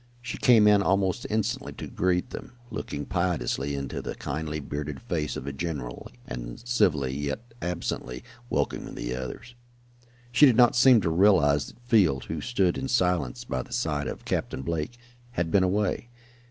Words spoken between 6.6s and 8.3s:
civilly, yet absently,